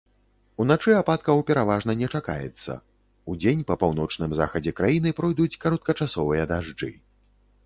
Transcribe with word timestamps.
Уначы 0.63 0.93
ападкаў 0.99 1.43
пераважна 1.49 1.95
не 1.99 2.07
чакаецца, 2.19 2.79
удзень 3.35 3.61
па 3.73 3.77
паўночным 3.85 4.31
захадзе 4.43 4.71
краіны 4.81 5.09
пройдуць 5.21 5.59
кароткачасовыя 5.67 6.43
дажджы. 6.55 6.91